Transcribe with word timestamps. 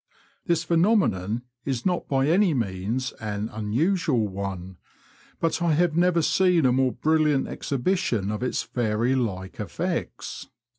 This 0.47 0.63
phenomenon 0.63 1.43
is 1.63 1.85
not 1.85 2.07
by 2.07 2.25
any 2.25 2.55
means 2.55 3.11
an 3.21 3.49
unusual 3.49 4.27
one; 4.27 4.77
but 5.39 5.61
I 5.61 5.73
have 5.73 5.95
never 5.95 6.23
seen 6.23 6.65
a 6.65 6.71
more 6.73 6.93
brilliant 6.93 7.47
exhibition 7.47 8.31
of 8.31 8.41
its 8.41 8.63
fairylike 8.63 9.59
effects. 9.59 10.47